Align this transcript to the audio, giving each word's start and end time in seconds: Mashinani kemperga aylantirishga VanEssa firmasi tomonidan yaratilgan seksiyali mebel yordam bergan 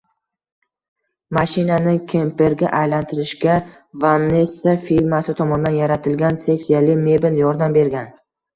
Mashinani 1.37 1.93
kemperga 2.13 2.71
aylantirishga 2.79 3.59
VanEssa 4.05 4.75
firmasi 4.89 5.37
tomonidan 5.43 5.79
yaratilgan 5.83 6.43
seksiyali 6.49 7.01
mebel 7.07 7.41
yordam 7.47 7.81
bergan 7.81 8.13